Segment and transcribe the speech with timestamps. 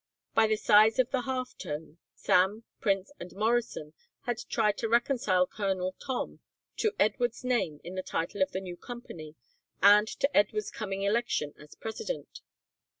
[0.33, 3.93] By the size of the half tone, Sam, Prince, and Morrison
[4.23, 6.39] had tried to reconcile Colonel Tom
[6.77, 9.35] to Edwards' name in the title of the new company
[9.79, 12.41] and to Edwards' coming election as president.